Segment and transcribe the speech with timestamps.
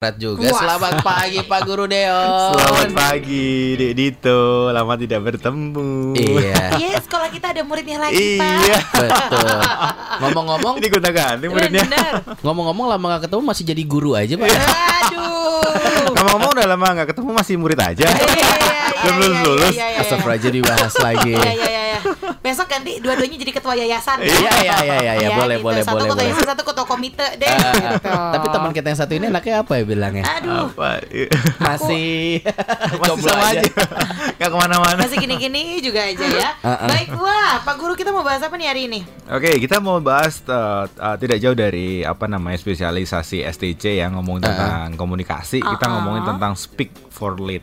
[0.00, 0.48] Berat juga.
[0.48, 0.64] Puas.
[0.64, 2.24] Selamat pagi Pak Guru Deo.
[2.56, 4.72] Selamat pagi, Dek Dito.
[4.72, 6.16] Lama tidak bertemu.
[6.16, 8.48] Iya, Yes, sekolah kita ada muridnya lagi, Pak.
[8.64, 8.78] Iya.
[8.96, 9.60] betul.
[10.24, 11.84] Ngomong-ngomong, Ini gonta ganti muridnya.
[11.84, 12.12] Bener.
[12.40, 14.48] ngomong-ngomong lama gak ketemu masih jadi guru aja Pak.
[14.48, 15.68] Aduh.
[16.16, 18.08] Ngomong-ngomong udah lama nggak ketemu masih murid aja.
[18.08, 20.00] Iya, iya, iya, Belum iya, lulus iya, iya, iya, iya.
[20.00, 21.34] Astagfirullah jadi bahas lagi.
[21.36, 21.79] Iya, iya, iya, iya.
[22.40, 24.18] Besok ganti dua-duanya jadi ketua yayasan.
[24.20, 25.66] Iya, iya, iya, iya, iya, boleh, gitu.
[25.66, 26.26] boleh, satu boleh, ketua boleh.
[26.26, 27.48] yayasan, satu ketua komite deh.
[27.48, 28.10] Ah, gitu.
[28.10, 30.24] Tapi teman kita yang satu ini anaknya apa ya bilangnya?
[30.26, 30.72] Aduh.
[30.72, 30.88] Apa?
[31.60, 32.40] Masih
[33.00, 33.70] Masih jomblo sama aja.
[34.40, 34.98] Gak ke mana-mana.
[35.00, 36.50] Masih gini-gini juga aja ya.
[36.64, 36.88] Ah, ah.
[36.88, 39.00] Baik, wah, Pak Guru kita mau bahas apa nih hari ini?
[39.30, 44.42] Oke, kita mau bahas uh, uh, tidak jauh dari apa namanya spesialisasi STC yang ngomong
[44.42, 45.60] tentang komunikasi.
[45.60, 45.92] Kita Uh-uh.
[46.00, 47.62] ngomongin tentang speak for lead.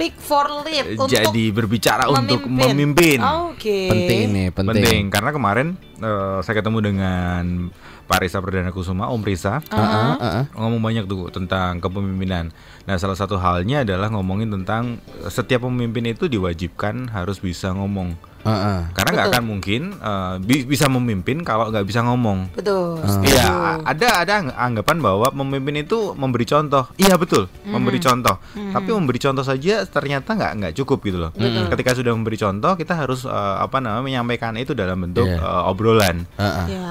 [0.00, 2.72] Speak for lead untuk Jadi berbicara untuk memimpin.
[2.72, 3.18] memimpin.
[3.52, 3.84] Oke.
[3.92, 4.80] penting nih, penting.
[4.80, 5.66] Penting karena kemarin
[6.00, 7.68] uh, saya ketemu dengan
[8.10, 9.62] Pak Risa Perdana Kusuma, Om Risa.
[9.62, 10.44] Heeh, heeh.
[10.52, 12.50] ngomong banyak tuh tentang kepemimpinan.
[12.82, 18.18] Nah, salah satu halnya adalah ngomongin tentang eh, setiap pemimpin itu diwajibkan harus bisa ngomong.
[18.40, 18.88] Heeh.
[18.90, 22.50] Karena nggak akan mungkin eh, bi- bisa memimpin kalau nggak bisa ngomong.
[22.50, 22.98] Betul.
[23.22, 26.90] Iya, a- ada ada ang- anggapan bahwa memimpin itu memberi contoh.
[26.96, 28.42] Iya betul, memberi contoh.
[28.50, 31.30] Tapi memberi contoh saja ternyata nggak nggak cukup gitu loh.
[31.70, 35.38] Ketika sudah memberi contoh, kita harus eh, apa namanya menyampaikan itu dalam bentuk Iya.
[35.38, 36.26] eh, obrolan.
[36.34, 36.66] Heeh.
[36.74, 36.90] Ya.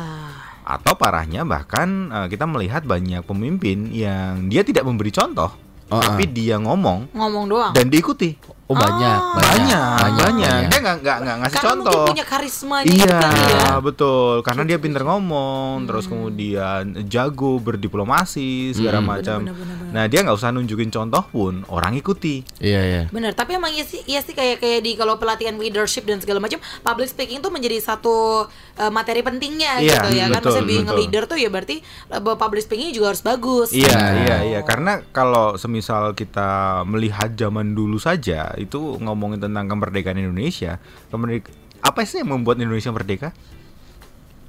[0.69, 5.49] Atau parahnya bahkan eh, kita melihat banyak pemimpin yang dia tidak memberi contoh,
[5.89, 7.73] Oh, tapi dia ngomong Ngomong doang.
[7.73, 8.37] dan diikuti.
[8.69, 9.33] Oh banyak, Oh.
[9.33, 10.69] Banyak, banyak.
[10.69, 11.89] Dia nggak nggak nggak ngasih Karena contoh.
[11.91, 13.71] mungkin punya karismanya itu Iya, kali ya.
[13.81, 14.33] betul.
[14.39, 19.41] Karena dia pinter ngomong, terus kemudian jago berdiplomasi segala macam.
[19.41, 19.89] Bener, bener, bener.
[19.89, 22.45] Nah, dia nggak usah nunjukin contoh pun, orang ikuti.
[22.59, 23.03] Iya, iya.
[23.07, 26.37] Bener, tapi emang iya sih, iya sih kayak kayak di kalau pelatihan leadership dan segala
[26.37, 30.37] macam, public speaking tuh menjadi satu uh, materi pentingnya Iya, gitu ya kan.
[30.37, 30.99] betul, Maksudnya being a betul.
[31.01, 31.75] leader tuh ya berarti
[32.07, 33.73] uh, public speaking juga harus bagus.
[33.73, 34.13] Iya, Nah.
[34.15, 34.59] iya, iya.
[34.61, 36.49] Karena kalau semisal kita
[36.85, 41.47] melihat zaman dulu saja, itu ngomongin tentang kemerdekaan Indonesia, kemerdek
[41.79, 43.31] apa sih yang membuat Indonesia merdeka?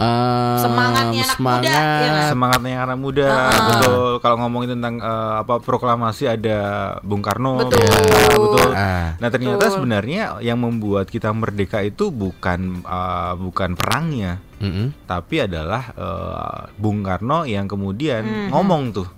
[0.01, 2.29] Ehm, Semangatnya anak muda, ya nggak?
[2.33, 3.29] Semangatnya anak muda,
[3.69, 4.11] betul.
[4.19, 6.59] Kalau ngomongin tentang eh, apa proklamasi ada
[7.05, 7.85] Bung Karno, Betul.
[7.85, 8.71] Ya, betul.
[8.73, 9.13] Ah.
[9.21, 9.77] Nah ternyata Betul.
[9.77, 14.97] sebenarnya yang membuat kita merdeka itu bukan eh, bukan perangnya, Mm-mm.
[15.05, 18.57] tapi adalah eh, Bung Karno yang kemudian Mhm.
[18.57, 19.09] ngomong tuh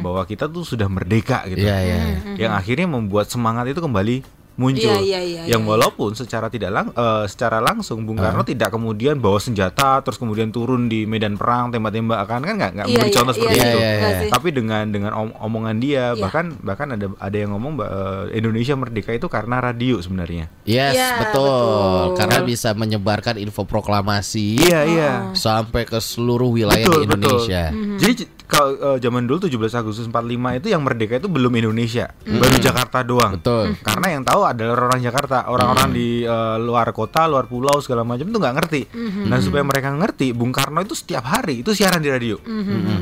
[0.00, 1.60] bahwa kita tuh sudah merdeka gitu.
[1.60, 1.98] Iya, iya.
[2.38, 4.16] Yang akhirnya membuat semangat itu kembali
[4.52, 4.92] muncul.
[4.92, 5.70] Iya, iya, iya, yang iya.
[5.72, 10.52] walaupun secara tidak lang eh, secara langsung Bung Karno tidak kemudian bawa senjata terus kemudian
[10.52, 13.64] turun di medan perang tembak-tembakan kan nggak nggak Iya, memberi iya, contoh iya, seperti iya,
[13.64, 13.78] itu.
[13.78, 14.28] iya, Nggak sih?
[14.28, 16.20] Tapi dengan dengan om- omongan dia Iya.
[16.20, 20.52] bahkan bahkan ada ada yang ngomong eh, Indonesia merdeka itu karena radio sebenarnya.
[20.68, 21.48] Yes, Iya, betul.
[21.48, 22.16] betul.
[22.20, 25.10] Karena bisa menyebarkan info proklamasi Iya iya.
[25.32, 27.72] sampai ke seluruh wilayah di Indonesia.
[27.72, 27.96] Mhm.
[27.96, 32.10] Jadi j- kalau eh, zaman dulu 17 Agustus 45 itu yang merdeka itu belum Indonesia,
[32.26, 33.38] baru Jakarta doang.
[33.38, 33.78] Betul.
[33.80, 38.26] Karena yang tahu adalah orang Jakarta, orang-orang di eh, luar kota, luar pulau segala macam
[38.26, 38.82] itu nggak ngerti.
[39.30, 42.36] Nah supaya mereka ngerti, Bung Karno itu setiap hari itu siaran di radio.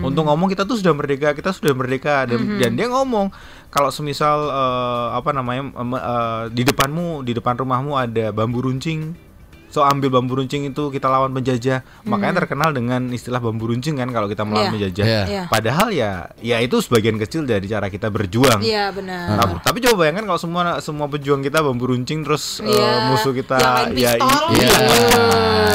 [0.04, 3.32] Untuk ngomong kita tuh sudah merdeka, kita sudah merdeka dan, dan dia ngomong
[3.69, 9.28] kalau semisal eh, apa namanya em, eh, di depanmu, di depan rumahmu ada bambu runcing.
[9.68, 11.84] So ambil bambu runcing itu kita lawan penjajah.
[12.02, 14.74] Makanya terkenal dengan istilah bambu runcing kan kalau kita melawan Iya.
[14.74, 15.04] penjajah.
[15.04, 15.22] Iya.
[15.24, 15.42] Iya.
[15.46, 18.58] Padahal ya ya itu sebagian kecil dari cara kita berjuang.
[18.58, 19.36] Iya benar.
[19.36, 23.08] Tapi, tapi coba bayangkan kalau semua semua pejuang kita bambu runcing terus eh, Iya.
[23.08, 23.56] musuh kita
[23.92, 24.32] ya Iya.
[24.50, 24.76] iya.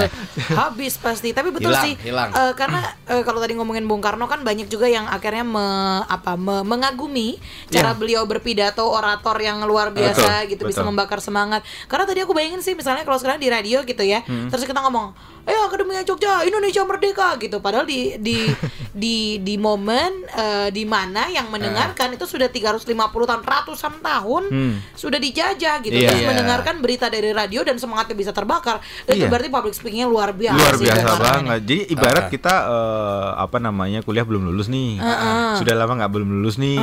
[0.55, 1.29] habis pasti.
[1.31, 2.29] Tapi betul Hilang, sih, hilang.
[2.29, 5.61] eh, karena eh, kalau tadi ngomongin Bung Karno kan banyak juga yang akhirnya me-
[6.03, 7.37] apa me- mengagumi
[7.69, 7.95] cara Iya.
[7.95, 10.89] beliau berpidato orator yang luar biasa Betul, gitu bisa betul.
[10.89, 11.61] membakar semangat.
[11.85, 14.47] Karena tadi aku bayangin sih misalnya kalau sekarang di radio gitu ya, Hmm.
[14.47, 15.11] terus kita ngomong,
[15.43, 17.59] "Eh Akademi Jogja, Indonesia merdeka" gitu.
[17.59, 18.37] Padahal di di
[18.93, 22.87] di di momen eh, di mana yang mendengarkan itu sudah 350
[23.25, 24.73] tahun, ratusan tahun Hmm.
[24.93, 25.93] sudah dijajah gitu.
[25.93, 26.09] Iya.
[26.09, 26.29] Terus Iya.
[26.29, 28.77] mendengarkan berita dari radio dan semangatnya bisa terbakar.
[29.03, 29.27] Itu Iya.
[29.27, 30.55] berarti public speakingnya luar biasa.
[30.55, 31.41] luar biasa banget.
[31.41, 31.49] ini.
[31.59, 33.03] Jadi ibarat kita eh,
[33.35, 34.97] apa namanya kuliah belum lulus nih,
[35.55, 36.79] sudah lama nggak belum lulus nih,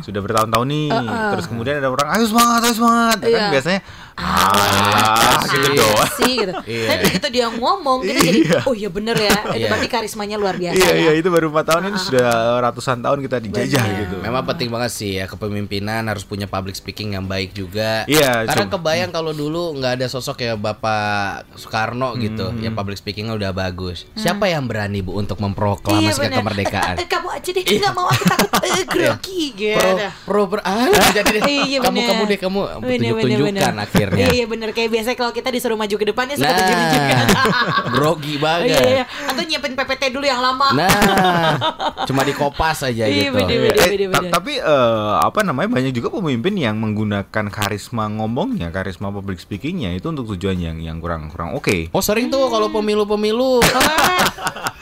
[0.00, 0.88] sudah bertahun-tahun nih,
[1.32, 3.50] terus kemudian ada orang ayo semangat, ayo semangat, kan Iya.
[3.50, 3.80] biasanya
[4.18, 6.10] ah gitu Iya doang.
[6.28, 6.52] Sih gitu.
[6.68, 6.84] Iya.
[6.86, 8.58] Tapi begitu dia ngomong kita jadi Iya.
[8.62, 9.32] oh iya bener ya.
[9.32, 9.68] Itu Iya.
[9.68, 10.76] berarti karismanya luar biasa.
[10.76, 10.94] Iya ya.
[10.94, 12.28] iya itu baru empat tahun ini sudah
[12.60, 14.00] ratusan tahun kita dijajah Bener.
[14.04, 14.16] gitu.
[14.20, 18.04] Memang penting banget sih ya kepemimpinan harus punya public speaking yang baik juga.
[18.04, 22.60] Iya, Karena kebayang kalau dulu nggak ada sosok kayak Bapak Soekarno gitu Hmm.
[22.60, 24.04] yang public speakingnya udah bagus.
[24.14, 26.38] Siapa yang berani Bu untuk Iya memproklamasikan bener.
[26.38, 26.94] kemerdekaan?
[26.94, 29.90] Eh, eh, kamu aja deh, nggak mau aku takut eh, grogi gitu.
[30.24, 31.42] Pro pro ah, jadi deh.
[31.68, 34.18] Iya, kamu kamu deh kamu tunjuk tunjukkan akhirnya.
[34.18, 37.26] Iya iya bener kayak biasa kalau kita disuruh maju ke depannya suka Nah, tunjuk-tunjukkan.
[37.94, 38.66] grogi Oh, banget.
[38.68, 39.04] iya, iya.
[39.24, 40.74] Atau nyiapin PPT dulu yang lama.
[40.74, 40.90] Nah,
[42.10, 43.38] Cuma dikopas aja Iya, gitu.
[43.38, 44.32] bener, Iya, bener, eh, bener, ta- bener.
[44.32, 50.10] tapi eh, apa namanya banyak juga pemimpin yang menggunakan karisma ngomongnya, karisma public speakingnya itu
[50.10, 51.92] untuk tujuan yang yang kurang kurang oke.
[51.92, 53.62] Oh sering tuh kalau pemilu-pemilu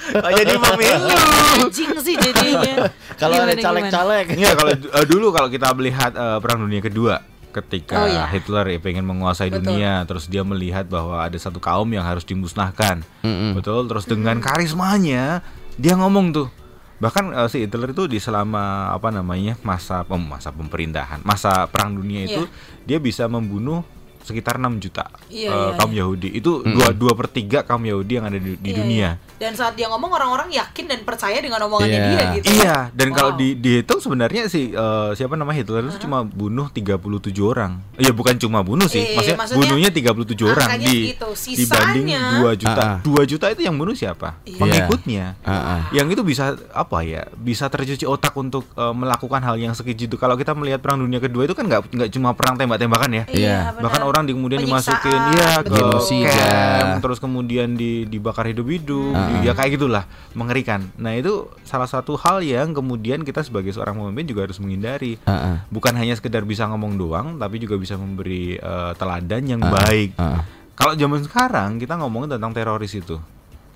[0.07, 1.11] Oh, jadi pemilu.
[1.59, 2.89] Anjing sih jadinya.
[3.19, 4.27] kalau ada caleg-caleg.
[4.33, 7.19] Iya kalau eh, dulu kalau kita melihat eh, perang dunia kedua
[7.57, 8.29] ketika Oh, iya.
[8.29, 9.73] Hitler ya pengen menguasai Betul.
[9.73, 13.57] dunia terus dia melihat bahwa ada satu kaum yang harus dimusnahkan Mm-mm.
[13.57, 15.41] betul terus dengan karismanya
[15.75, 16.49] dia ngomong tuh
[16.97, 21.93] bahkan eh, si Hitler itu di selama apa namanya masa pem- masa pemerintahan masa perang
[21.93, 22.49] dunia itu
[22.83, 23.85] dia bisa membunuh
[24.27, 28.13] sekitar 6 juta Iya, eh, iya, kaum Yahudi itu dua dua per tiga kaum Yahudi
[28.13, 29.35] yang ada di, di Iya, dunia iya.
[29.37, 32.09] Dan saat dia ngomong orang-orang yakin dan percaya dengan omongannya Iya.
[32.11, 32.47] dia gitu.
[32.51, 33.39] Iya, dan kalau Wow.
[33.39, 37.05] di dihitung sebenarnya si eh, siapa nama Hitler itu cuma bunuh 37
[37.45, 37.85] orang.
[37.95, 39.05] Iya, bukan cuma bunuh sih.
[39.05, 41.29] Iya, maksudnya, maksudnya bunuhnya 37 orang di segitu.
[41.55, 42.81] dibanding Sisanya- 2 juta.
[42.81, 42.99] Ah, ah.
[43.03, 44.41] 2 juta itu yang bunuh siapa?
[44.43, 44.57] Iya.
[44.57, 45.25] Pengikutnya.
[45.43, 45.81] Ah, ah.
[45.93, 47.29] Yang itu bisa apa ya?
[47.31, 50.17] Bisa tercuci otak untuk eh, melakukan hal yang sekeji itu.
[50.17, 53.25] Kalau kita melihat perang dunia kedua itu kan nggak nggak cuma perang tembak-tembakan ya.
[53.29, 53.59] Iya.
[53.71, 53.83] benar.
[53.85, 55.77] Bahkan orang di, kemudian Penyiksaan, dimasukin ya ke
[56.25, 59.45] camp, terus kemudian di, dibakar hidup-hidup, Ah.
[59.45, 60.89] ya kayak gitulah, mengerikan.
[60.97, 65.21] Nah itu salah satu hal yang kemudian kita sebagai seorang pemimpin juga harus menghindari.
[65.23, 65.57] Ah, ah.
[65.69, 70.11] Bukan hanya sekedar bisa ngomong doang, tapi juga bisa memberi eh, teladan yang Ah, baik.
[70.17, 70.41] ah.
[70.73, 73.17] Kalau zaman sekarang kita ngomongin tentang teroris itu,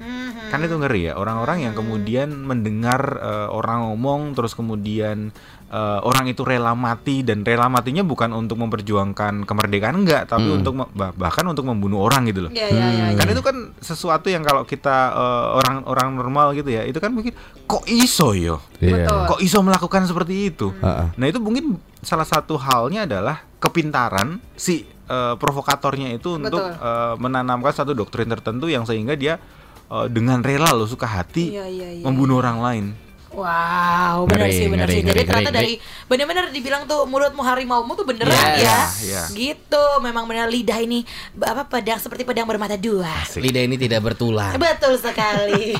[0.00, 0.48] Mhm.
[0.48, 1.16] kan itu ngeri ya.
[1.16, 5.32] Orang-orang yang kemudian mendengar eh, orang ngomong, terus kemudian
[5.70, 10.74] eh, orang itu rela mati dan rela matinya bukan untuk memperjuangkan kemerdekaan enggak, tapi untuk
[10.76, 12.50] me- bah- bahkan untuk membunuh orang gitu loh.
[12.50, 13.04] Iya, iya, iya.
[13.14, 13.32] Kan iya.
[13.32, 17.30] itu kan sesuatu yang kalau kita eh, orang-orang normal gitu ya, itu kan mungkin
[17.64, 19.06] kok iso yo, Iya.
[19.06, 19.22] Betul.
[19.30, 20.74] kok iso melakukan seperti itu.
[20.80, 21.14] Ah.
[21.14, 26.82] Nah itu mungkin salah satu halnya adalah kepintaran si eh, provokatornya itu untuk Betul.
[26.82, 29.38] eh, menanamkan satu doktrin tertentu yang sehingga dia
[29.86, 32.86] eh, dengan rela loh suka hati Iya, iya, iya, membunuh orang lain.
[33.30, 35.02] Wow, benar sih, benar ngeri, sih.
[35.06, 35.72] Jadi ngeri, ternyata ngeri, dari
[36.10, 38.78] benar-benar dibilang tuh mulutmu harimaumu tuh beneran Iya, ya.
[39.06, 39.22] iya.
[39.30, 41.06] Gitu, memang benar lidah ini
[41.38, 43.06] apa pedang seperti pedang bermata dua.
[43.38, 44.58] Lidah ini tidak bertulang.
[44.58, 45.78] Betul sekali.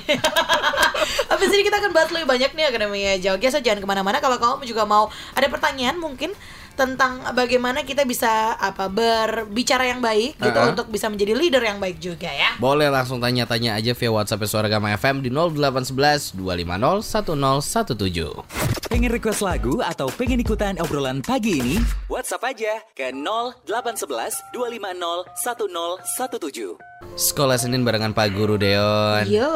[1.30, 3.50] Habis ini kita akan bahas lebih banyak nih Akademia Jogja.
[3.50, 4.22] So jangan ke mana-mana.
[4.22, 6.30] Kalau kamu juga mau ada pertanyaan mungkin
[6.80, 10.72] tentang bagaimana kita bisa apa berbicara yang baik gitu Uh-uh.
[10.72, 12.56] untuk bisa menjadi leader yang baik juga ya.
[12.56, 18.88] Boleh langsung tanya-tanya aja via WhatsApp Suara Gama FM di 0811 250 1017.
[18.88, 21.76] Pengen request lagu atau pengen ikutan obrolan pagi ini?
[22.08, 26.80] WhatsApp aja ke 0811 250 1017.
[27.20, 29.28] Sekolah Senin barengan Pak Guru Deon.
[29.28, 29.52] Yo.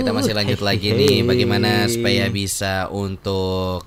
[0.00, 3.84] Kita masih lanjut lagi nih bagaimana supaya bisa untuk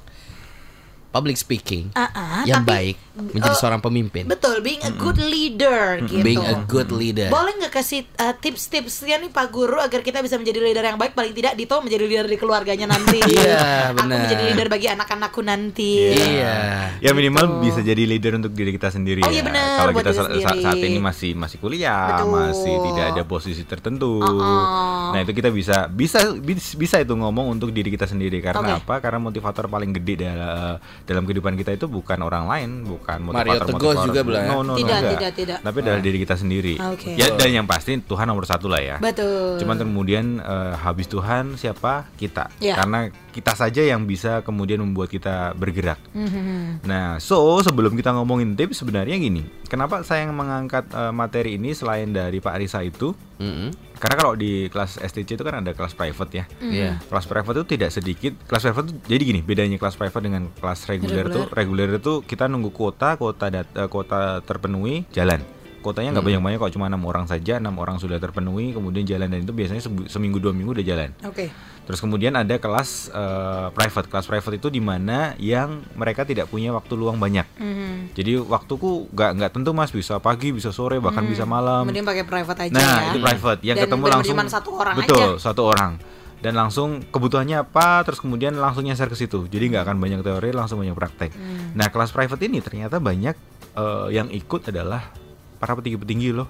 [1.12, 4.24] public speaking Ah, ah, yang tapi- baik menjadi eh, seorang pemimpin.
[4.26, 6.24] Betul, being a good leader gitu.
[6.24, 7.28] Being a good leader.
[7.28, 11.12] Boleh nggak kasih uh, tips-tipsnya nih Pak Guru agar kita bisa menjadi leader yang baik
[11.12, 13.20] paling tidak Dito menjadi leader di keluarganya nanti.
[13.30, 14.24] Iya, Aku benar.
[14.24, 15.92] menjadi leader bagi anak-anakku nanti.
[16.10, 16.56] Iya.
[16.98, 17.56] Ya minimal Gitu.
[17.62, 19.34] bisa jadi leader untuk diri kita sendiri Oh, ya.
[19.34, 22.32] iya benar, Kalau kita sa- saat ini masih masih kuliah, Betul.
[22.32, 24.24] masih tidak ada posisi tertentu.
[24.24, 25.12] Uh-uh.
[25.12, 28.82] Nah, itu kita bisa bisa bis- bisa itu ngomong untuk diri kita sendiri karena Oke.
[28.82, 28.96] apa?
[29.00, 33.68] Karena motivator paling gede dalam dalam kehidupan kita itu bukan orang lain, bukan Mario motivator
[33.68, 34.52] Teguh juga bilang ya?
[34.52, 35.58] No, no, no, Tidak, tidak, tidak.
[35.62, 36.76] Tapi adalah diri kita sendiri.
[36.78, 37.18] Oke.
[37.18, 38.98] Ya dan yang pasti Tuhan nomor satu lah ya.
[39.02, 39.58] Betul.
[39.62, 42.08] Cuman kemudian eh, habis Tuhan siapa?
[42.16, 42.54] Kita.
[42.62, 42.78] Ya.
[42.78, 45.98] Karena kita saja yang bisa kemudian membuat kita bergerak.
[46.12, 46.84] Mhm.
[46.84, 52.12] Nah, so sebelum kita ngomongin tips sebenarnya gini, kenapa saya mengangkat eh, materi ini selain
[52.12, 53.16] dari Pak Risa itu?
[53.40, 53.72] Mm-mm.
[53.98, 56.46] Karena kalau di kelas STC itu kan ada kelas private ya.
[56.60, 56.92] Iya.
[57.02, 58.34] Kelas private itu tidak sedikit.
[58.46, 61.34] Kelas private itu jadi gini, bedanya kelas private dengan kelas reguler Reguler.
[61.34, 65.42] tuh, reguler itu kita nunggu kuota, kuota dat- eh, kuota terpenuhi, jalan.
[65.82, 69.42] Kuotanya nggak banyak-banyak kok cuma enam orang saja, enam orang sudah terpenuhi, kemudian jalan dan
[69.42, 71.10] itu biasanya seminggu dua minggu udah jalan.
[71.26, 71.50] Oke.
[71.92, 74.08] Terus kemudian ada kelas eh, private.
[74.08, 77.44] Kelas private itu di mana yang mereka tidak punya waktu luang banyak.
[77.60, 78.16] Mhm.
[78.16, 81.84] Jadi waktuku nggak nggak tentu mas bisa pagi bisa sore bahkan bisa malam.
[81.84, 83.08] Mending pakai private aja Nah ya.
[83.12, 85.52] itu private yang Dan ketemu langsung satu orang betul aja.
[85.52, 85.92] satu orang
[86.40, 90.56] dan langsung kebutuhannya apa terus kemudian langsung nyasar ke situ jadi nggak akan banyak teori
[90.56, 91.36] langsung banyak praktek.
[91.36, 91.76] Hmm.
[91.76, 93.36] Nah kelas private ini ternyata banyak
[93.76, 95.12] eh, yang ikut adalah
[95.60, 96.48] para petinggi-petinggi loh.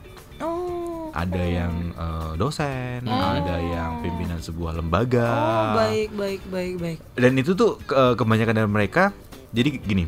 [1.11, 5.27] Ada yang eh, dosen, ada yang pimpinan sebuah lembaga.
[5.27, 6.97] Oh, baik, baik, baik, baik.
[7.13, 9.11] Dan itu tuh ke- kebanyakan dari mereka
[9.51, 10.07] jadi gini.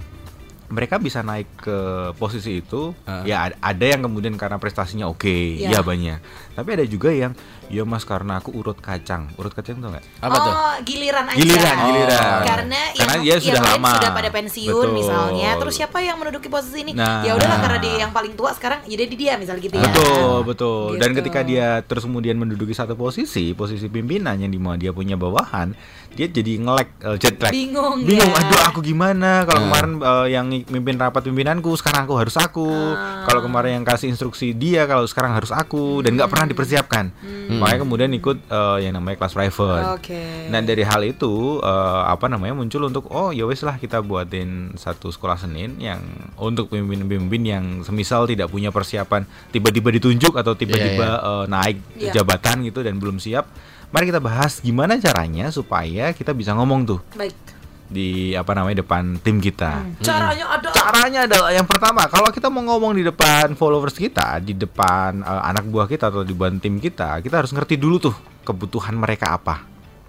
[0.74, 1.78] Mereka bisa naik ke
[2.14, 3.22] posisi itu, Ah.
[3.22, 5.70] ya ad- ada yang kemudian karena prestasinya oke, Ya.
[5.70, 6.18] ya banyak.
[6.52, 7.38] Tapi ada juga yang,
[7.68, 10.02] ya mas karena aku urut kacang, urut kacang tuh nggak?
[10.20, 10.50] Apa tuh?
[10.52, 11.38] oh, giliran aja.
[11.38, 12.42] Giliran, giliran.
[12.44, 13.92] Karena, Karena yang, dia yang sudah lain lama.
[13.94, 14.94] sudah pada pensiun Betul.
[14.96, 15.50] misalnya.
[15.56, 16.92] Terus siapa yang menduduki posisi ini?
[16.94, 17.22] Nah.
[17.22, 19.86] ya udahlah karena dia yang paling tua sekarang jadi dia misalnya gitu ya.
[19.86, 20.90] Betul, betul.
[20.98, 21.18] Dan Gitu.
[21.22, 25.78] ketika dia terus kemudian menduduki satu posisi, posisi pimpinan yang di mana dia punya bawahan,
[26.14, 27.52] dia jadi ngelek eh, jet lag.
[27.52, 28.40] Bingung Bingung, ya.
[28.46, 29.44] aduh aku gimana?
[29.44, 32.70] Kalau kemarin eh, yang mimpin rapat pimpinanku, sekarang aku harus aku.
[32.70, 33.26] Ah.
[33.26, 37.06] Kalau kemarin yang kasih instruksi dia, kalau sekarang harus aku dan nggak pernah dipersiapkan.
[37.50, 39.86] Makanya kemudian ikut eh, yang namanya kelas private.
[39.98, 40.22] Oke.
[40.50, 44.78] Nah dari hal itu eh, apa namanya muncul untuk oh ya wes lah kita buatin
[44.78, 46.00] satu sekolah Senin yang
[46.38, 52.22] untuk pemimpin-pemimpin yang semisal tidak punya persiapan tiba-tiba ditunjuk atau tiba-tiba eh, naik Iya.
[52.22, 53.46] jabatan gitu dan belum siap.
[53.94, 57.38] Mari kita bahas gimana caranya supaya kita bisa ngomong tuh Baik.
[57.86, 59.86] di apa namanya depan tim kita.
[60.02, 60.74] Caranya ada.
[60.74, 65.42] Caranya adalah yang pertama kalau kita mau ngomong di depan followers kita, di depan eh,
[65.46, 69.38] anak buah kita atau di depan tim kita, kita harus ngerti dulu tuh kebutuhan mereka
[69.38, 69.62] apa.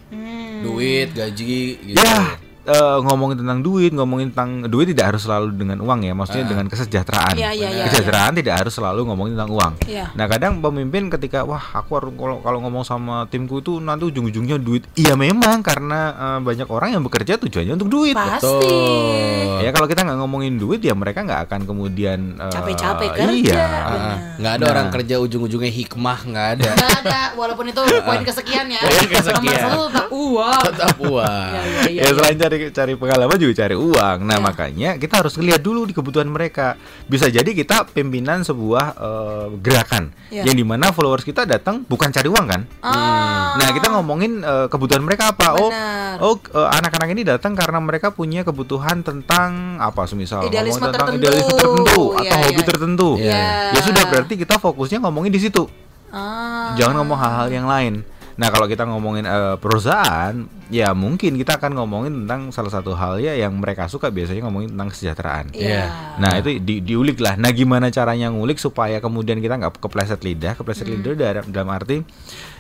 [0.08, 0.64] Hmm.
[0.64, 2.00] Duit, gaji gitu.
[2.00, 6.44] Ya, eh, ngomongin tentang duit, ngomongin tentang duit tidak harus selalu dengan uang ya, maksudnya
[6.44, 7.34] dengan kesejahteraan.
[7.36, 9.72] Iya, iya, iya, kesejahteraan tidak harus selalu ngomongin tentang uang.
[9.84, 10.10] Iya.
[10.16, 14.56] Nah, kadang pemimpin ketika wah aku harus kalau kalau ngomong sama timku itu nanti ujung-ujungnya
[14.56, 14.88] duit.
[14.96, 18.16] Iya memang karena eh, banyak orang yang bekerja tujuannya untuk duit.
[18.16, 18.80] Pasti.
[19.60, 23.54] Ya kalau kita nggak ngomongin duit ya mereka nggak akan kemudian eh, Capek-capek kerja.
[23.54, 23.64] Iya.
[23.84, 24.72] Ah, nggak ada Nah.
[24.72, 26.70] orang kerja ujung-ujungnya hikmah nggak ada.
[26.72, 28.80] Nggak ada, walaupun itu poin kesekian ya.
[28.80, 29.60] Poin kesekian.
[29.60, 30.62] Nomor satu tetap uang.
[30.72, 31.50] Tetap uang.
[31.52, 32.00] Iya, iya, iya.
[32.00, 34.18] ya selain cari cari pengalaman juga cari uang.
[34.22, 36.74] Nah makanya kita harus lihat dulu di kebutuhan mereka.
[37.04, 40.44] Bisa jadi kita pimpinan sebuah eh, gerakan Iya.
[40.44, 42.62] yang di mana followers kita datang bukan cari uang kan?
[42.80, 43.54] Ah.
[43.54, 45.54] Nah kita ngomongin eh, kebutuhan mereka apa?
[45.54, 46.16] Oh, Benar.
[46.20, 50.04] oh eh, anak-anak ini datang karena mereka punya kebutuhan tentang apa?
[50.04, 51.22] Semisal Idealisme ngomong tentang tertentu.
[51.22, 52.66] idealisme tertentu Iya, atau hobi iya.
[52.66, 53.08] tertentu.
[53.16, 53.42] Iya.
[53.72, 55.64] Ya sudah berarti kita fokusnya ngomongin di situ.
[56.10, 56.74] Ah.
[56.78, 58.06] Jangan ngomong hal-hal yang lain.
[58.34, 60.34] Nah, kalau kita ngomongin eh, perusahaan,
[60.66, 64.74] ya mungkin kita akan ngomongin tentang salah satu hal ya yang mereka suka biasanya ngomongin
[64.74, 65.46] tentang kesejahteraan.
[65.54, 66.16] Iya.
[66.18, 67.38] Nah, itu di, diulik lah.
[67.38, 70.98] Nah, gimana caranya ngulik supaya kemudian kita nggak kepleset lidah, kepleset Hmm.
[70.98, 72.02] lidah dalam, dalam arti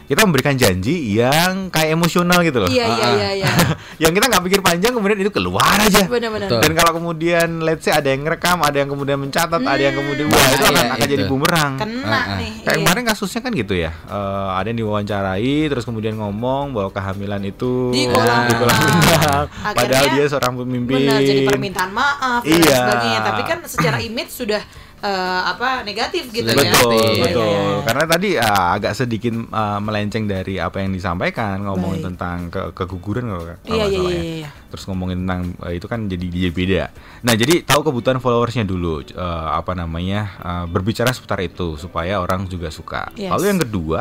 [0.04, 2.68] kita memberikan janji yang kayak emosional gitu loh.
[2.68, 3.46] Iya, iya, iya, iya.
[4.02, 6.04] yang kita nggak pikir panjang kemudian itu keluar aja.
[6.04, 6.60] Benar-benar.
[6.60, 10.28] Dan kalau kemudian let's say ada yang ngerekam, ada yang kemudian mencatat, ada yang kemudian
[10.28, 11.12] wah itu Iya, akan, akan itu.
[11.12, 11.72] jadi bumerang.
[11.76, 12.36] Kena Ah, ah.
[12.36, 12.52] nih.
[12.60, 12.84] Kayak iya.
[12.84, 13.90] kemarin kasusnya kan gitu ya.
[14.04, 19.46] Eh, ada yang diwawancarai terus kemudian ngomong bahwa kehamilan itu Di kolam di kolam renang.
[19.78, 21.00] Padahal dia seorang pemimpin.
[21.00, 22.76] Benar, jadi permintaan maaf dan Iya.
[22.78, 23.20] sebagainya.
[23.22, 24.60] Tapi kan secara image sudah
[25.04, 26.72] eh, apa negatif gitu Sudah ya.
[26.72, 27.44] Betul, Iya, Iya, betul.
[27.44, 27.76] iya.
[27.84, 32.06] Karena tadi ah, agak sedikit ah, melenceng dari apa yang disampaikan, ngomongin Baik.
[32.16, 34.34] tentang ke keguguran kalau kalau Iya, nggak iya, salah iya, ya.
[34.40, 34.48] iya.
[34.72, 36.82] Terus ngomongin tentang eh, itu kan jadi jadi beda.
[37.20, 42.48] Nah, jadi tahu kebutuhan followersnya dulu, eh, apa namanya, eh, berbicara seputar itu supaya orang
[42.48, 43.12] juga suka.
[43.14, 43.28] Yes.
[43.28, 44.00] Lalu yang kedua,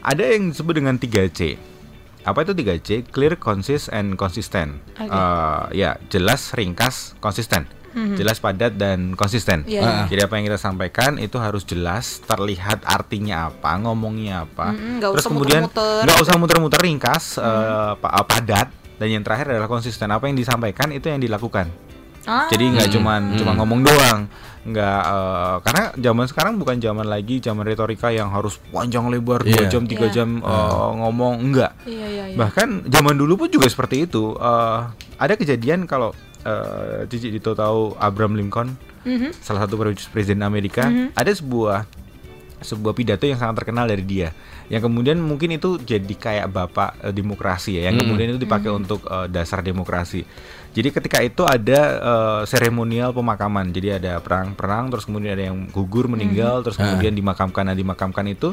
[0.00, 1.60] ada yang disebut dengan 3C.
[2.24, 3.08] Apa itu 3C?
[3.08, 4.80] Clear, concise, and consistent.
[4.96, 5.08] Oke.
[5.08, 7.64] Eh, ya, jelas, ringkas, konsisten.
[7.90, 9.64] Jelas, padat, dan konsisten.
[9.64, 10.04] Iya, iya.
[10.06, 14.70] Jadi apa yang kita sampaikan itu harus jelas, terlihat artinya apa, ngomongnya apa.
[14.70, 15.62] Nggak Terus usah kemudian
[16.04, 18.68] nggak usah muter-muter, ringkas, eh, pa- padat.
[18.98, 20.08] Dan yang terakhir adalah konsisten.
[20.08, 21.70] Apa yang disampaikan itu yang dilakukan.
[22.22, 22.44] Ah.
[22.46, 23.38] Jadi nggak Hmm, cuman hmm.
[23.38, 24.20] cuma ngomong doang.
[24.68, 29.64] Nggak eh, karena zaman sekarang bukan zaman lagi zaman retorika yang harus panjang lebar dua
[29.64, 29.70] Iya.
[29.70, 30.14] jam tiga Iya.
[30.14, 31.72] jam eh, ngomong enggak.
[31.82, 32.36] Iya, iya, iya.
[32.36, 34.34] Bahkan zaman dulu pun juga seperti itu.
[34.34, 34.78] Eh,
[35.16, 36.12] ada kejadian kalau
[36.48, 38.72] eh, Cici Dito tahu Abraham Lincoln,
[39.04, 39.36] Mhm.
[39.38, 41.84] salah satu pre- presiden Amerika, ada sebuah
[42.58, 44.34] sebuah pidato yang sangat terkenal dari dia.
[44.66, 49.06] Yang kemudian mungkin itu jadi kayak bapak eh, demokrasi ya, yang kemudian itu dipakai untuk
[49.06, 50.26] eh, dasar demokrasi.
[50.74, 53.70] Jadi ketika itu ada eh, seremonial pemakaman.
[53.70, 57.62] Jadi ada perang-perang, terus kemudian ada yang gugur meninggal, terus kemudian dimakamkan.
[57.62, 58.52] Nah dimakamkan itu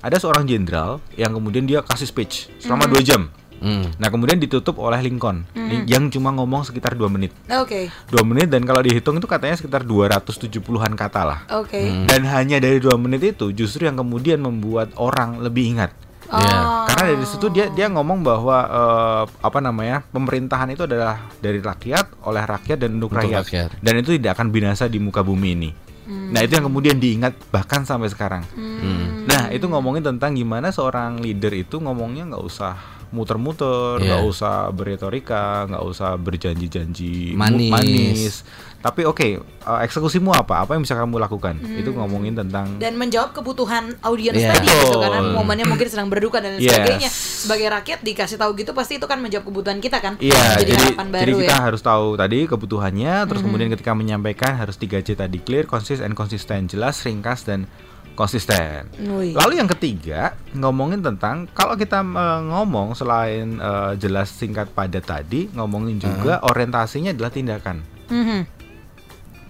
[0.00, 3.28] ada seorang jenderal yang kemudian dia kasih speech selama dua jam.
[3.62, 3.94] Hmm.
[3.96, 5.46] Nah kemudian ditutup oleh Lincoln
[5.86, 7.30] yang cuma ngomong sekitar dua menit.
[7.46, 7.86] Oke.
[8.10, 11.38] Dua menit dan kalau dihitung itu katanya sekitar 270-an kata lah.
[11.54, 11.78] Oke.
[12.10, 15.94] Dan hanya dari dua menit itu justru yang kemudian membuat orang lebih ingat.
[16.32, 16.56] Iya.
[16.58, 16.84] Oh.
[16.88, 22.24] Karena dari situ dia dia ngomong bahwa eh, apa namanya pemerintahan itu adalah dari rakyat
[22.26, 23.42] oleh rakyat dan untuk, Untuk rakyat.
[23.46, 23.70] rakyat.
[23.78, 25.70] dan itu tidak akan binasa di muka bumi ini.
[26.12, 28.42] Nah itu yang kemudian diingat bahkan sampai sekarang.
[28.56, 29.24] Hmm.
[29.28, 32.74] Nah itu ngomongin tentang gimana seorang leader itu ngomongnya nggak usah
[33.12, 34.18] muter-muter, Iya.
[34.18, 37.70] nggak usah berretorika, nggak usah berjanji-janji Manis.
[37.70, 38.34] manis.
[38.82, 40.58] Tapi oke, eh, eksekusimu apa?
[40.58, 41.54] Apa yang bisa kamu lakukan?
[41.62, 44.58] Itu ngomongin tentang dan menjawab kebutuhan audiens Iya.
[44.58, 46.66] tadi gitu karena momennya mungkin sedang berduka dan Yes.
[46.66, 50.72] sebagainya sebagai rakyat dikasih tahu gitu pasti itu kan menjawab kebutuhan kita kan Iya, jadi,
[50.74, 55.14] jadi baru jadi kita ya harus tahu tadi kebutuhannya, terus kemudian ketika menyampaikan harus 3C
[55.14, 57.70] tadi clear, konsis, and konsisten, jelas, ringkas dan
[58.14, 58.88] konsisten.
[58.98, 59.34] Wih.
[59.34, 65.48] Lalu yang ketiga ngomongin tentang kalau kita eh, ngomong selain eh, jelas, singkat, padat tadi,
[65.52, 67.76] ngomongin juga orientasinya adalah tindakan.
[68.12, 68.61] Mhm.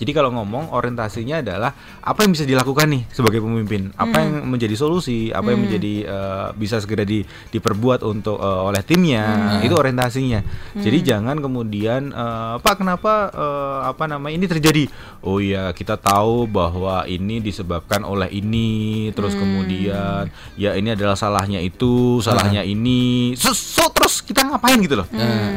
[0.02, 1.70] Jadi kalau ngomong orientasinya adalah
[2.02, 6.46] apa yang bisa dilakukan nih sebagai pemimpin, apa yang menjadi solusi, apa yang menjadi eh,
[6.52, 9.22] bisa segera di, diperbuat untuk eh, oleh timnya,
[9.62, 10.42] itu orientasinya.
[10.74, 14.90] Jadi jangan kemudian eh, Pak kenapa eh, apa namanya ini terjadi?
[15.22, 18.70] Oh iya kita tahu bahwa ini disebabkan oleh ini,
[19.12, 24.98] terus kemudian ya ini adalah salahnya itu, salahnya ini, so, so, terus kita ngapain gitu
[24.98, 25.06] loh.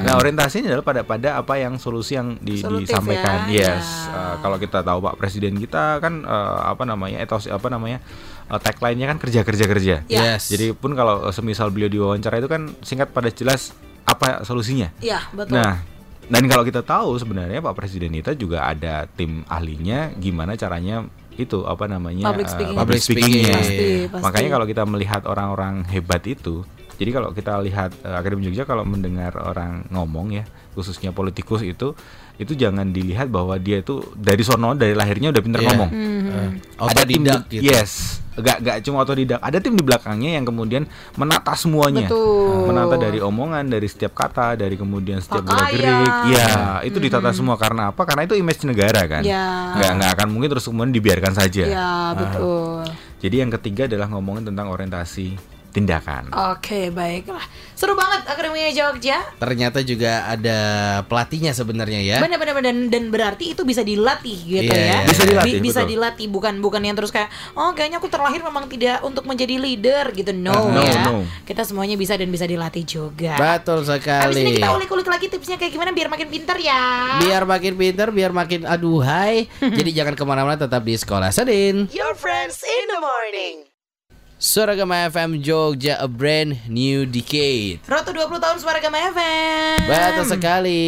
[0.06, 3.50] Nah orientasinya adalah pada pada apa yang solusi yang di- Solutif disampaikan.
[3.50, 3.88] ya, Yes.
[4.06, 4.35] ya.
[4.36, 8.04] Eh, kalau kita tahu Pak Presiden kita kan eh, apa namanya etos apa namanya
[8.52, 9.96] eh, tagline-nya kan kerja kerja kerja.
[10.12, 10.36] Ya.
[10.36, 10.52] Yes.
[10.52, 13.72] Jadi pun kalau semisal beliau diwawancara itu kan singkat pada jelas
[14.06, 14.94] apa solusinya.
[15.02, 15.58] Iya, betul.
[15.58, 15.82] Nah,
[16.26, 21.68] dan kalau kita tahu sebenarnya Pak Presiden kita juga ada tim ahlinya gimana caranya itu
[21.68, 22.76] apa namanya Public eh, speaking.
[22.76, 23.24] public Public speaking.
[23.28, 23.56] speakingnya.
[23.60, 24.24] Pasti, pasti.
[24.24, 26.64] Makanya kalau kita melihat orang-orang hebat itu,
[26.96, 31.94] jadi kalau kita lihat eh, Akademi Jogja kalau mendengar orang ngomong ya, khususnya politikus itu,
[32.36, 35.68] itu jangan dilihat bahwa dia itu dari sono dari lahirnya udah pinter Iya.
[35.72, 35.90] ngomong.
[35.92, 37.64] Eh, Ada tim gitu.
[37.64, 39.40] Yes, gak gak cuma otodidak.
[39.40, 40.84] Ada tim di belakangnya yang kemudian
[41.16, 42.68] menata semuanya, Betul.
[42.68, 46.14] menata dari omongan, dari setiap kata, dari kemudian setiap gerak gerik.
[46.36, 48.04] Ya, itu ditata semua karena apa?
[48.04, 49.24] Karena itu image negara kan.
[49.24, 49.72] Ya.
[49.80, 51.64] Nggak nggak akan mungkin terus kemudian dibiarkan saja.
[51.64, 52.84] Iya, betul.
[53.24, 56.32] Jadi yang ketiga adalah ngomongin tentang orientasi tindakan.
[56.56, 57.44] Oke, baiklah.
[57.76, 59.20] Seru banget Akademi Jogja.
[59.36, 60.58] Ternyata juga ada
[61.04, 62.18] pelatihnya sebenarnya ya.
[62.18, 64.88] Benar-benar dan, dan berarti itu bisa dilatih gitu Iya, ya.
[64.96, 65.30] iya, Bisa iya.
[65.30, 65.92] dilatih, Bi- bisa betul.
[65.92, 70.06] dilatih bukan bukan yang terus kayak oh kayaknya aku terlahir memang tidak untuk menjadi leader
[70.12, 70.32] gitu.
[70.32, 71.04] No, Uh, no, ya.
[71.06, 71.28] no.
[71.44, 73.36] Kita semuanya bisa dan bisa dilatih juga.
[73.36, 74.56] Betul Habis ini sekali.
[74.56, 77.20] kita ulik-ulik lagi tipsnya kayak gimana biar makin pintar ya.
[77.20, 79.52] Biar makin pinter, biar makin aduhai.
[79.78, 81.92] Jadi jangan ke mana-mana, tetap di sekolah Sedin.
[81.92, 83.75] Your friends in the morning.
[84.36, 87.80] Suara Gema FM Jogja, a brand new decade.
[87.88, 89.88] Roto 20 tahun Suara Gama FM.
[89.88, 90.84] Betul sekali.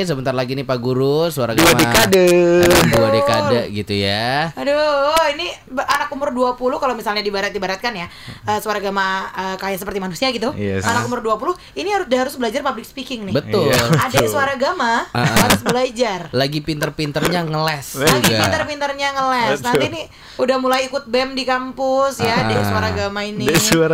[0.00, 1.76] Sebentar lagi nih Pak Guru, suara Dua Gema.
[1.76, 2.24] dekade.
[2.64, 4.48] Ada dua dekade gitu ya.
[4.56, 8.08] Aduh, ini anak umur 20 kalau misalnya dibarat-ibaratkan ya.
[8.48, 10.56] eh, suara gama eh, kayak seperti manusia gitu.
[10.56, 10.88] Yes.
[10.88, 13.36] Anak umur 20 ini harus udah harus belajar public speaking nih.
[13.36, 13.76] Betul.
[13.76, 14.08] Iya.
[14.08, 16.32] Ada suara gama harus belajar.
[16.32, 18.40] Lagi pinter-pinternya ngeles Lagi juga.
[18.40, 19.60] pintar-pintarnya ngeles.
[19.60, 19.68] Betul.
[19.68, 20.04] Nanti nih
[20.40, 22.56] udah mulai ikut BEM di kampus ya, di gama ini.
[22.56, 22.85] Di suara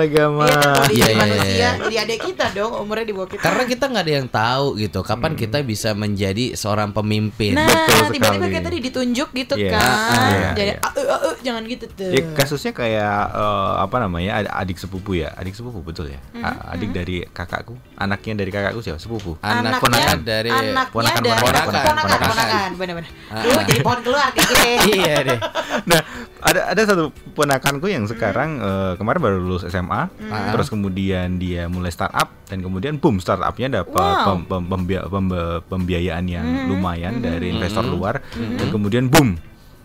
[0.04, 0.44] gama.
[0.44, 1.70] Iya, kan, kalau Iya, iya, manusia, iya.
[1.78, 3.42] jadi adik kita dong, umurnya di bawah kita.
[3.42, 7.54] Karena kita nggak ada yang tahu gitu, kapan kita bisa menjadi seorang pemimpin.
[7.54, 9.70] Nah, Betul tiba-tiba kayak tadi ditunjuk gitu Iya.
[9.70, 9.82] kan.
[9.82, 10.76] Ah, iya, Jadi iya.
[10.80, 12.10] "Ah, eh, eh, jangan gitu tuh.
[12.10, 16.44] Ya, kasusnya kayak eh, apa namanya ad- adik sepupu ya adik sepupu betul ya Mm-hmm.
[16.44, 21.20] A- adik dari kakakku anaknya dari kakakku siapa sepupu Anak Anaknya- ponakan dari anaknya ponakan,
[21.20, 22.70] dari ponakan, ponakan, ponakan, ponakan, ponakan.
[22.74, 23.10] bener-bener.
[23.28, 23.64] Ah, ah.
[23.64, 24.72] jadi pohon keluar kayak gini.
[24.98, 25.38] iya deh.
[25.84, 26.00] nah
[26.40, 28.58] ada ada satu ponakanku yang sekarang
[28.94, 30.02] kemarin baru lulus SMA
[30.50, 34.26] terus kemudian dia mulai startup dan kemudian boom startupnya dapat Wow.
[34.26, 39.36] pem- pem- pembia- pembe- pembiayaan yang lumayan dari investor luar dan kemudian boom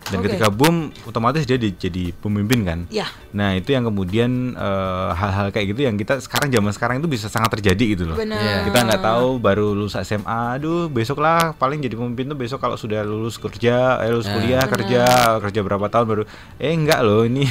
[0.08, 0.26] dan Oke.
[0.28, 3.06] ketika boom otomatis dia di- jadi pemimpin kan Ya.
[3.30, 7.28] nah itu yang kemudian eh, hal-hal kayak gitu yang kita sekarang zaman sekarang itu bisa
[7.28, 8.38] sangat terjadi gitu loh Benar.
[8.38, 8.56] Iya.
[8.64, 12.76] kita nggak tahu baru lulus SMA aduh besok lah paling jadi pemimpin tuh besok kalau
[12.76, 14.36] sudah lulus kerja eh, lulus Nah.
[14.36, 15.04] kuliah kerja
[15.40, 16.24] kerja berapa tahun baru
[16.58, 17.44] eh enggak loh ini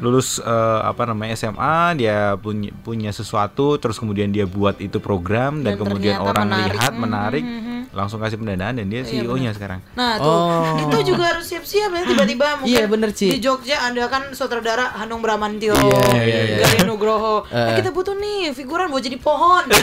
[0.00, 3.42] lulus eh, apa namanya SMA dia punya punya sesuatu
[3.76, 6.70] terus kemudian dia buat itu program dan, Dan kemudian orang menarik.
[6.70, 7.73] lihat Mhm, menarik mhm.
[7.94, 10.82] Langsung kasih pendanaan dan dia Iya, CEO-nya sekarang Nah tuh, Oh.
[10.82, 13.30] itu juga harus siap-siap ya tiba-tiba mungkin Iya, bener, Ci.
[13.30, 16.56] di Jogja Anda kan sutradara Hanung Bramantio, Iya, iya, iya.
[16.60, 17.46] Gali Nugroho.
[17.50, 17.70] Eh.
[17.70, 19.64] Eh, kita butuh nih figuran buat jadi pohon.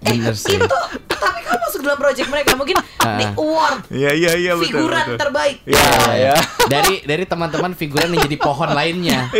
[0.00, 0.54] eh, Bener sih.
[0.54, 0.78] itu
[1.18, 3.14] tapi kamu masuk dalam project mereka mungkin Ah.
[3.14, 5.18] di award iya iya iya betul figuran betul.
[5.20, 5.56] terbaik.
[5.62, 5.86] Iya,
[6.18, 6.36] ya.
[6.66, 9.30] Dari dari teman-teman figuran yang jadi pohon lainnya.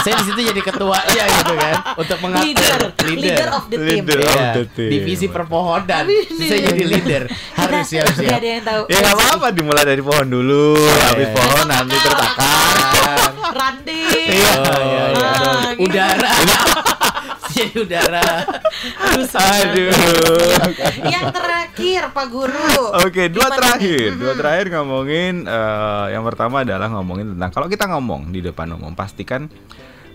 [0.00, 4.04] Saya di situ jadi ketuanya gitu kan untuk mengatur Leader, leader of the team.
[4.06, 4.18] Leader.
[4.20, 4.90] Iya, of the team.
[4.90, 6.04] divisi perpohonan.
[6.38, 7.22] Saya jadi leader.
[7.52, 8.30] Harus Nggak siap-siap.
[8.32, 8.82] ada yang tahu.
[8.86, 10.66] ya nggak apa-apa dimulai dari pohon dulu
[11.04, 11.34] habis iya.
[11.34, 12.76] pohon nanti terus akar
[13.50, 14.02] Randy.
[14.30, 15.26] Iya, Oh, iya, iya.
[15.26, 15.82] Ah, gitu.
[15.84, 16.30] Udara.
[17.60, 18.28] Jadi udara.
[19.36, 19.92] aduh
[21.04, 22.74] Yang terakhir Pak Guru.
[23.04, 24.08] Oke, dua Gimana terakhir.
[24.08, 24.16] nih?
[24.16, 28.92] Dua terakhir ngomongin eh, yang pertama adalah ngomongin tentang kalau kita ngomong di depan umum
[28.96, 29.46] pastikan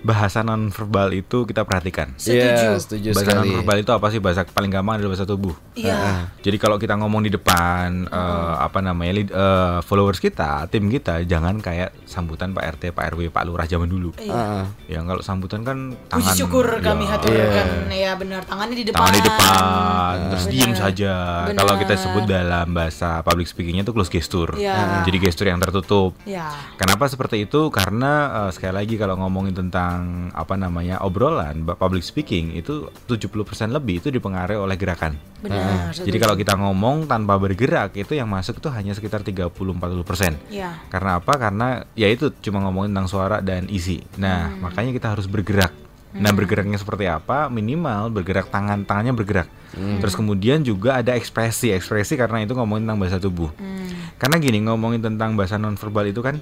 [0.05, 2.13] bahasa non verbal itu kita perhatikan.
[2.15, 2.37] Setuju.
[2.37, 3.37] Iya, setuju bahasa sekali.
[3.41, 4.19] non verbal itu apa sih?
[4.19, 5.57] Bahasa paling gampang adalah bahasa tubuh.
[5.73, 6.29] Iya.
[6.39, 11.25] Jadi kalau kita ngomong di depan eh, apa namanya lead- eh, followers kita, tim kita
[11.25, 14.13] jangan kayak sambutan Pak RT, Pak RW, Pak Lurah zaman dulu.
[14.15, 14.31] Iya.
[14.31, 14.63] Heeh.
[14.87, 18.99] Ya kalau sambutan kan Puji tangan syukur kami ya, haturkan ya benar tangannya di depan.
[18.99, 20.53] tangan di depan terus Benar.
[20.53, 21.13] diem saja
[21.43, 21.57] Benar.
[21.57, 25.01] kalau kita sebut dalam bahasa public speakingnya itu close gesture Iya.
[25.01, 26.51] jadi gestur yang tertutup Ya.
[26.75, 32.03] kenapa seperti itu karena eh, sekali lagi kalau ngomongin tentang tentang apa namanya obrolan public
[32.03, 33.31] speaking itu 70%
[33.71, 35.15] lebih itu dipengaruhi oleh gerakan.
[35.39, 35.95] Benar.
[35.95, 40.35] Jadi kalau kita ngomong tanpa bergerak itu yang masuk itu hanya sekitar 30-40%.
[40.51, 40.75] ya.
[40.91, 41.33] Karena apa?
[41.39, 44.03] Karena ya itu cuma ngomongin tentang suara dan isi.
[44.19, 44.67] Nah, Hmm.
[44.67, 45.71] makanya kita harus bergerak.
[46.15, 47.51] Nah, bergeraknya seperti apa?
[47.51, 49.51] Minimal bergerak tangan, tangannya bergerak.
[49.75, 49.99] Hmm.
[49.99, 53.51] Terus kemudian juga ada ekspresi, ekspresi karena itu ngomongin tentang bahasa tubuh.
[53.59, 54.15] Hmm.
[54.15, 56.39] Karena gini, ngomongin tentang bahasa nonverbal itu kan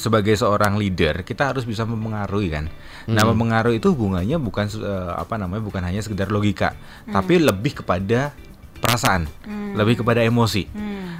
[0.00, 2.72] sebagai seorang leader kita harus bisa mempengaruhi kan.
[3.04, 5.60] Nah, mempengaruhi itu hubungannya bukan eh, apa namanya?
[5.60, 6.72] bukan hanya sekedar logika,
[7.04, 8.32] tapi lebih kepada
[8.80, 9.28] perasaan,
[9.74, 10.64] lebih kepada emosi.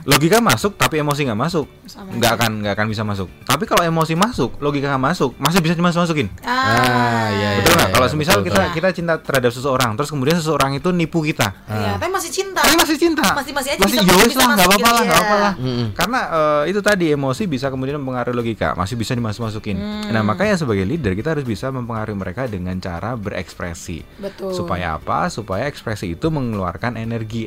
[0.01, 3.29] Logika masuk tapi emosi nggak masuk, nggak akan nggak akan bisa masuk.
[3.44, 6.33] Tapi kalau emosi masuk, logika nggak masuk, masih bisa dimasuk masukin.
[6.40, 7.85] Ah, iya, Betul iya, nggak?
[7.85, 8.49] iya, Kalau betul, semisal betul.
[8.49, 12.64] kita kita cinta terhadap seseorang, terus kemudian seseorang itu nipu kita, Iya, tapi masih cinta.
[12.64, 13.23] tapi masih cinta.
[13.37, 15.29] Masih- masih aja masih bisa- yowes bisa lah, nggak masukin, apa-apa lah, nggak iya.
[15.29, 15.53] apa lah.
[15.92, 19.77] Karena eh, itu tadi emosi bisa kemudian mempengaruhi logika, masih bisa dimasuk-masukin.
[19.77, 20.09] Hmm.
[20.11, 24.01] Nah, makanya sebagai leader kita harus bisa mempengaruhi mereka dengan cara berekspresi.
[24.16, 24.57] Betul.
[24.57, 25.29] Supaya apa?
[25.29, 26.96] Supaya ekspresi itu mengeluarkan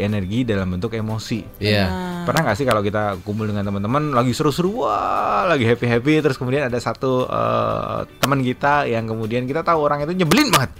[0.03, 1.39] energi-energi dalam bentuk emosi.
[1.57, 1.85] Iya.
[2.23, 6.67] Pernah nggak sih kalau kita kumpul dengan teman-teman lagi seru-seru, wah, lagi happy-happy, terus kemudian
[6.67, 10.71] ada satu eh, teman kita yang kemudian kita tahu orang itu nyebelin banget.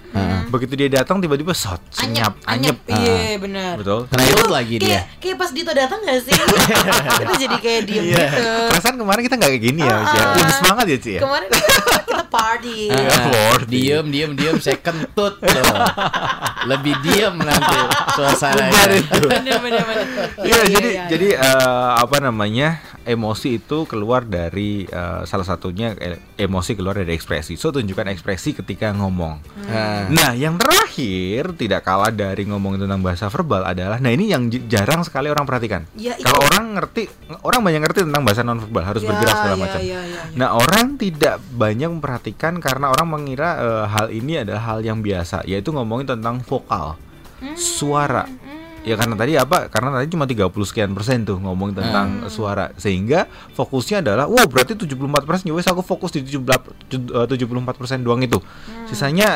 [0.44, 2.78] Begitu dia datang tiba-tiba sot, senyap, anyep.
[2.86, 3.74] Iya, benar.
[3.74, 4.06] Betul.
[4.06, 5.02] Kena irut lagi Kayak, dia.
[5.18, 6.34] kayak pas Dito datang gak sih?
[7.26, 8.26] kita jadi kayak diem Iya.
[8.30, 8.44] gitu.
[8.70, 10.22] Perasaan kemarin kita nggak kayak gini ya, Ci, ya.
[10.22, 10.30] Ah.
[10.38, 11.22] Lebih semangat ya, Ci ya.
[11.26, 11.48] Kemarin
[12.34, 12.90] party.
[12.90, 13.18] Iya.
[13.30, 13.70] Lord.
[13.70, 15.76] diem diem diem saya kentut loh
[16.66, 17.78] lebih diem nanti
[18.18, 20.06] suasananya Bener, bener, bener.
[20.42, 26.18] Iya, jadi iya, jadi eh, apa namanya emosi itu keluar dari eh, salah satunya eh,
[26.36, 27.56] emosi keluar dari ekspresi.
[27.56, 29.44] So tunjukkan ekspresi ketika ngomong.
[29.64, 34.48] Nah, Nah, yang terakhir tidak kalah dari ngomongin tentang bahasa verbal adalah, nah ini yang
[34.68, 35.84] jarang sekali orang perhatikan.
[35.94, 36.16] Ya.
[36.18, 37.08] Kalau orang ngerti,
[37.44, 39.80] orang banyak ngerti tentang bahasa nonverbal harus Ya, bergerak segala ya, macam.
[39.80, 40.22] ya, ya, ya.
[40.34, 45.44] Nah, orang tidak banyak memperhatikan karena orang mengira eh, hal ini adalah hal yang biasa,
[45.44, 46.96] yaitu ngomongin tentang vokal,
[47.44, 47.60] Hmm.
[47.60, 48.24] suara.
[48.84, 49.72] Ya karena tadi apa?
[49.72, 52.76] Karena tadi cuma 30 sekian persen tuh ngomong tentang suara.
[52.76, 55.48] Sehingga fokusnya adalah Wow berarti 74 persen.
[55.48, 58.44] Ya wes aku fokus di 17 ju- eh, 74 persen doang itu.
[58.86, 59.28] Sisanya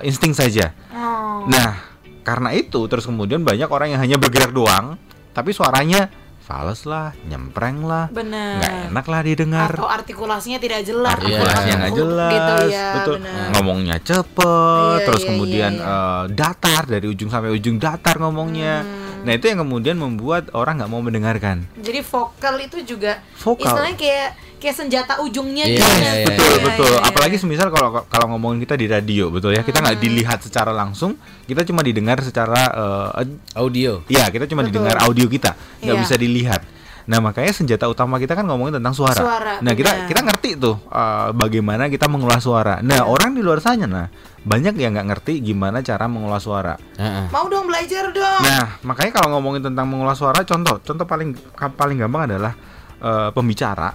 [0.00, 0.72] eh, insting saja.
[0.88, 1.44] Oh.
[1.44, 1.84] Nah
[2.24, 5.00] karena itu terus kemudian banyak orang yang hanya bergerak doang
[5.32, 6.10] Tapi suaranya
[6.48, 8.56] fals lah, nyempreng lah Bener.
[8.56, 11.12] nggak enak lah didengar Atau artikulasinya tidak jelas.
[11.14, 13.14] artikulasinya nggak Kaku jelas, Gitu ya, betul.
[13.20, 13.46] bener.
[13.52, 16.00] Ngomongnya cepet, Iya, terus iya, kemudian iya, iya.
[16.16, 18.74] eh, datar dari ujung sampai ujung datar ngomongnya.
[18.80, 19.06] Hmm.
[19.28, 21.68] Nah itu yang kemudian membuat orang nggak mau mendengarkan.
[21.76, 23.68] Jadi vokal itu juga Vokal.
[23.68, 25.84] istilahnya kayak kayak senjata ujungnya Iya, gitu.
[25.84, 26.00] iya, kan?
[26.00, 26.88] iya, betul Iya, betul.
[26.88, 27.06] iya, iya.
[27.06, 29.84] Apalagi semisal kalau kalau ngomongin kita di radio, betul ya kita Hmm.
[29.86, 31.14] nggak dilihat secara langsung,
[31.44, 32.60] kita cuma didengar secara,
[33.14, 34.80] eh, audio ya kita cuma Betul.
[34.80, 36.02] didengar audio kita, nggak Iya.
[36.02, 36.62] bisa dilihat.
[37.08, 39.16] Nah makanya senjata utama kita kan ngomongin tentang suara.
[39.16, 40.06] Suara, nah kita benar.
[40.06, 42.84] kita ngerti tuh eh, bagaimana kita mengolah suara.
[42.84, 43.08] Nah Iya.
[43.08, 44.06] orang di luar sana, nah
[44.38, 46.76] banyak yang nggak ngerti gimana cara mengolah suara.
[46.76, 47.32] Heeh.
[47.32, 48.40] Mau dong belajar dong.
[48.44, 51.32] Nah makanya kalau ngomongin tentang mengolah suara, contoh contoh paling
[51.72, 52.52] paling gampang adalah
[52.98, 53.88] eh, pembicara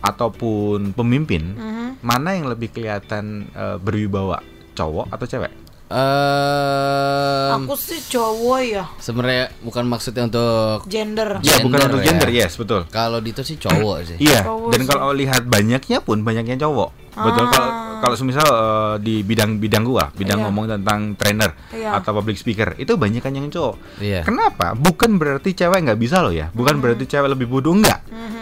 [0.00, 1.88] ataupun pemimpin Mhm.
[2.00, 4.40] mana yang lebih kelihatan eh, berwibawa,
[4.72, 5.52] cowok atau cewek?
[5.90, 11.42] Em, Aku sih cowok ya, sebenarnya bukan maksudnya untuk gender.
[11.42, 12.06] Ya bukan Gender untuk ya.
[12.06, 12.86] gender, yes betul.
[12.88, 16.94] kalau Dito sih cowok sih Iya, Cowok dan kalau lihat banyaknya pun banyaknya cowok.
[17.10, 20.44] Betul kalau kalau semisal eh, di bidang-bidang gua, bidang Iya.
[20.46, 21.98] ngomong tentang trainer Iya.
[21.98, 23.74] atau public speaker, itu banyak kan yang cowok.
[23.98, 24.22] Iya.
[24.22, 24.72] Kenapa?
[24.72, 26.48] Bukan berarti cewek nggak bisa loh ya.
[26.50, 26.82] Bukan Hmm.
[26.86, 27.98] berarti cewek lebih bodoh enggak.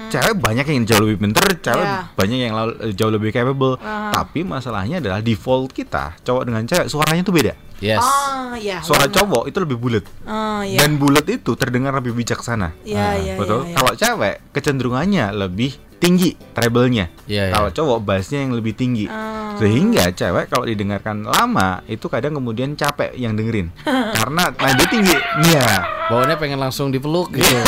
[0.08, 2.08] Cewek banyak yang jauh lebih pinter, cewek Iya.
[2.12, 2.52] banyak yang
[2.92, 3.76] jauh lebih capable.
[3.78, 4.10] Aha.
[4.14, 7.54] Tapi masalahnya adalah default kita, cowok dengan cewek suaranya tuh beda.
[7.78, 8.82] yes Ah, ya.
[8.82, 9.22] Suara benar.
[9.22, 10.04] cowok itu lebih bulat.
[10.24, 10.82] Ah, ya.
[10.82, 12.74] Dan bulat itu terdengar lebih bijaksana.
[12.82, 13.62] Iya, iya, Betul.
[13.62, 13.76] iya, iya.
[13.76, 17.06] Kalau cewek kecenderungannya lebih tinggi treble-nya.
[17.26, 17.54] Iya, iya.
[17.54, 19.06] Kalau cowok bassnya yang lebih tinggi.
[19.06, 19.54] Ah.
[19.58, 23.70] Sehingga cewek kalau didengarkan lama itu kadang kemudian capek yang dengerin.
[24.18, 25.14] Karena nada tinggi.
[25.44, 25.66] Iya.
[26.08, 27.44] baunya pengen langsung dipeluk gitu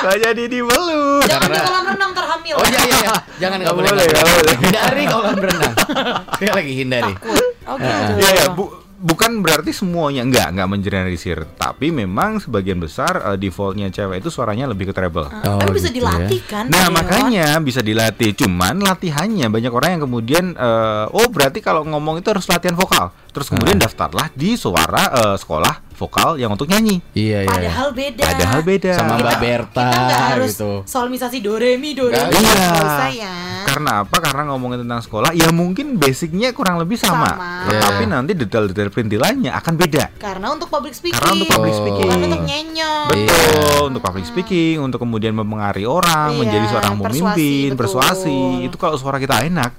[0.00, 1.04] Kok jadi dibelu.
[1.22, 2.54] Jangan di kolam renang terhamil.
[2.54, 4.56] oh iya iya iya jangan nggak Nggak boleh boleh, nggak nggak boleh.
[4.58, 5.74] hindari kolam berenang
[6.32, 7.14] sekali lagi hindari.
[7.64, 8.12] Oh gitu.
[8.16, 11.38] Iya, ya, bu- bukan berarti semuanya enggak, enggak mengeneralisir.
[11.54, 15.28] Tapi memang sebagian besar eh, defaultnya cewek itu suaranya lebih ke treble.
[15.28, 16.64] Oh, Tapi bisa gitu dilatih kan?
[16.66, 16.96] Nah Dewa?
[16.96, 22.28] makanya bisa dilatih, cuman latihannya banyak orang yang kemudian eh, oh berarti kalau ngomong itu
[22.28, 27.02] harus latihan vokal, terus kemudian daftarlah di suara eh, sekolah vokal yang untuk nyanyi.
[27.12, 28.22] iya iya Padahal beda.
[28.24, 28.90] Padahal beda.
[28.94, 32.38] sama Mbak Berta Kita nggak harus gitu solmisasi do re mi do re mi.
[32.38, 32.70] Iya.
[32.78, 33.34] Usah ya.
[33.68, 34.16] Karena apa?
[34.16, 37.68] Karena ngomongin tentang sekolah, ya mungkin basicnya kurang lebih sama, Sama.
[37.68, 38.12] tetapi Iya.
[38.14, 40.04] nanti detail-detail perintilannya akan beda.
[40.16, 41.12] Karena untuk public speaking.
[41.12, 41.78] Karena untuk public Oh.
[41.78, 42.08] speaking.
[42.08, 43.06] Bukan untuk nyenyong.
[43.08, 47.78] Betul, untuk public speaking, untuk kemudian mempengaruhi orang, Iya, menjadi seorang persuasi, pemimpin, betul.
[47.78, 48.38] persuasi.
[48.64, 49.72] Itu kalau suara kita enak,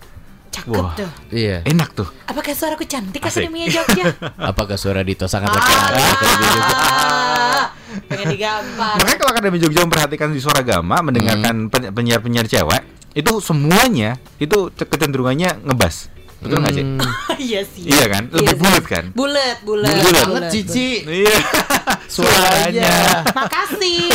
[0.50, 0.94] Cakep Wah.
[0.94, 1.10] tuh.
[1.30, 1.62] Iya.
[1.64, 2.10] Enak tuh.
[2.26, 3.46] Apakah suaraku cantik Asik.
[3.46, 4.04] Akademia Jogja?
[4.50, 6.02] Apakah suara Dito sangat laki-laki?
[6.02, 7.66] ah,
[8.06, 8.98] pengen digampar.
[8.98, 12.82] Makanya kalau Akademi Jogja memperhatikan di suara gama, mendengarkan pen- penyiar-penyiar cewek,
[13.12, 16.10] itu semuanya itu ce- kecenderungannya ngebas.
[16.40, 16.86] Betul nggak sih?
[17.40, 17.88] Iya sih.
[17.88, 18.24] Iya kan?
[18.28, 19.06] Lebih Iya bulat kan?
[19.16, 19.96] Bulet, bulet.
[19.96, 20.26] Bulet.
[20.28, 20.90] Banget Cici.
[21.08, 21.38] Iya.
[22.14, 23.24] Suaranya.
[23.32, 24.12] Makasih.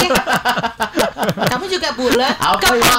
[1.50, 2.36] Kamu juga bulat.
[2.36, 2.94] Apa ya?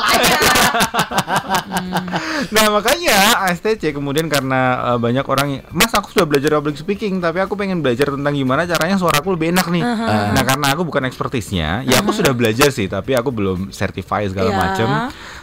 [2.49, 4.61] Nah makanya ASTC kemudian karena
[4.93, 8.65] eh, banyak orang Mas aku sudah belajar public speaking Tapi aku pengen belajar tentang gimana
[8.65, 9.83] caranya suaraku lebih enak nih
[10.31, 14.43] Nah karena aku bukan ekspertisnya Ya aku sudah belajar sih Tapi aku belum certify segala
[14.45, 14.57] Ya.
[14.57, 14.87] macem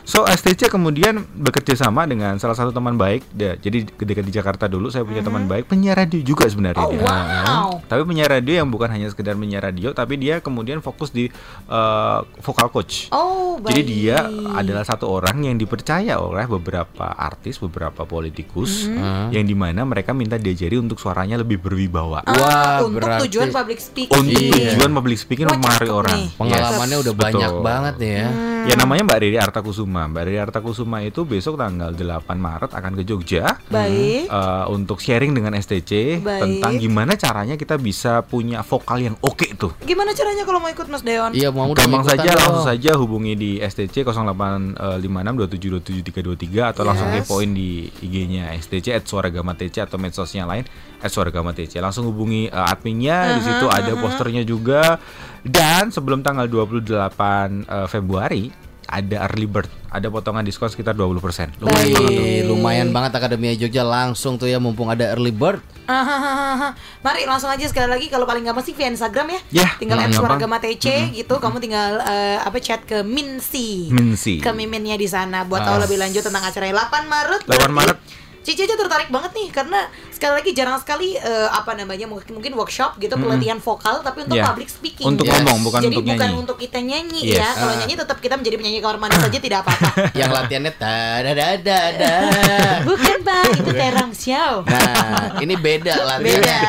[0.04, 4.66] So ASTC kemudian bekerja sama dengan salah satu teman baik dia- Jadi ketika di Jakarta
[4.66, 7.00] dulu saya punya teman baik Penyiar radio juga sebenarnya Oh, dia.
[7.00, 7.68] wow.
[7.82, 11.30] Tapi penyiar radio yang bukan hanya sekedar penyiar radio Tapi dia kemudian fokus di
[11.64, 13.70] eh, vocal coach Oh, baik.
[13.70, 14.16] jadi dia
[14.52, 19.24] adalah satu orang yang dipercaya oleh beberapa artis, beberapa politikus, Mm-hmm.
[19.30, 22.22] yang di mana mereka minta diajari untuk suaranya lebih berwibawa.
[22.22, 24.16] Ah, Wah, untuk berarti- tujuan public speaking.
[24.16, 24.72] Untuk Iya.
[24.72, 26.16] tujuan public speaking cakep orang.
[26.16, 26.28] nih.
[26.34, 27.62] Pengalamannya Yes, udah banyak betul.
[27.62, 28.24] banget ya.
[28.62, 29.91] Ya namanya Mbak Riri Artakusuma.
[29.92, 31.98] Mbak Riri Artakusuma itu besok tanggal 8
[32.32, 33.56] Maret akan ke Jogja.
[33.68, 34.26] Baik.
[34.26, 36.40] eh, untuk sharing dengan STC Baik.
[36.40, 39.70] tentang gimana caranya kita bisa punya vokal yang oke tuh.
[39.82, 41.30] Gimana caranya kalau mau ikut Mas Deon?
[41.32, 42.38] Iya mau Gampang saja dong.
[42.38, 47.24] langsung saja hubungi di STC 085627277323 atau langsung Yes.
[47.24, 50.62] kepoin di IG-nya STC at Suaragama TC atau medsosnya lain
[50.98, 51.78] at Suaragama TC.
[51.78, 54.96] Langsung hubungi uh, adminnya di situ ada posternya juga
[55.42, 58.48] dan sebelum tanggal 28 uh, Februari
[58.92, 61.56] ada early bird, ada potongan diskon sekitar 20%.
[61.64, 61.96] Lumayan Baik.
[61.96, 62.20] banget tuh.
[62.20, 65.64] Wih, lumayan banget Akademia Jogja langsung tuh ya mumpung ada early bird.
[65.88, 66.76] Ahahaha.
[67.00, 69.64] Mari langsung aja sekali lagi kalau paling gampang sih via Instagram ya.
[69.64, 70.36] Ya, tinggal add gampang.
[70.36, 71.40] Suaragama TC gitu.
[71.40, 73.88] Kamu tinggal eh, apa chat ke Minsi.
[73.88, 74.44] Minsi.
[74.44, 77.40] Ke miminnya di sana buat tahu lebih lanjut tentang acaranya 8 Maret.
[77.48, 77.98] 8 berarti Maret.
[78.42, 82.52] Cici aja tertarik banget nih karena sekali lagi jarang sekali eh, apa namanya mungkin mungkin
[82.52, 84.44] workshop gitu pelatihan vokal tapi untuk Ya.
[84.44, 85.06] public speaking.
[85.06, 85.34] Untuk Yes.
[85.36, 86.40] ngomong bukan Jadi untuk bukan nyanyi.
[86.40, 87.38] untuk kita nyanyi Yes.
[87.38, 87.48] ya.
[87.52, 87.78] Kalau Ah.
[87.78, 89.90] nyanyi tetap kita menjadi penyanyi kamar mandi saja tidak apa-apa.
[90.20, 92.14] Yang latihannya da da da da da.
[92.88, 94.52] bukan bang, itu terang show.
[94.64, 96.60] Nah, ini beda latihannya.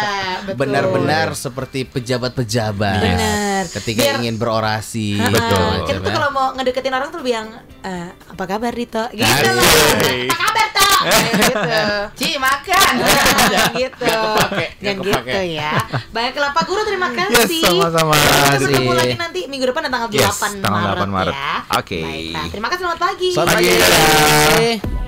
[0.44, 0.54] Beda.
[0.54, 3.00] Benar-benar seperti pejabat-pejabat.
[3.00, 3.64] Benar.
[3.72, 5.18] Ketika Biar- ingin berorasi.
[5.18, 5.74] Ah, Betul.
[5.86, 6.16] Kita tuh ya.
[6.16, 7.50] kalau mau ngedeketin orang tuh lebih yang
[7.82, 9.04] eh, apa kabar Rito?
[9.10, 9.24] Gitu.
[9.24, 10.68] Apa kabar
[11.06, 11.74] gitu.
[12.16, 12.92] Ci makan.
[12.96, 14.06] Nah, gitu.
[14.06, 15.26] kepake, nggak Jangan kepake.
[15.26, 15.72] gitu ya.
[16.10, 17.62] Baik Kelapa Guru terima Yes, kasih.
[17.63, 18.13] sama-sama.
[18.13, 21.34] Kita ketemu lagi nanti minggu depan tanggal 8 Yes, tanggal Maret 8 Maret.
[21.34, 21.52] ya.
[21.76, 22.00] Oke.
[22.02, 22.46] Baiklah.
[22.50, 23.30] Terima kasih selamat pagi.
[23.32, 23.68] Selamat pagi.
[23.68, 23.80] Pagi.
[23.80, 25.03] dadah.